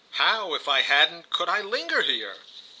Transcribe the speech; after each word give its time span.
"How, 0.13 0.55
if 0.55 0.67
I 0.67 0.81
hadn't, 0.81 1.29
could 1.29 1.47
I 1.47 1.61
linger 1.61 2.01
here?" 2.01 2.37